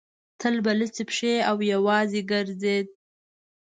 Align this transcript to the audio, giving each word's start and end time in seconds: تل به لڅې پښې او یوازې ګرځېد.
تل 0.39 0.55
به 0.65 0.71
لڅې 0.79 1.03
پښې 1.09 1.33
او 1.49 1.57
یوازې 1.73 2.21
ګرځېد. 2.31 2.87